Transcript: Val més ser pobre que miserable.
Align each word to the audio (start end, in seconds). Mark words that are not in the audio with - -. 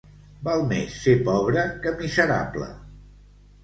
Val 0.47 0.63
més 0.71 0.95
ser 1.03 1.15
pobre 1.29 1.69
que 1.87 1.97
miserable. 2.03 2.75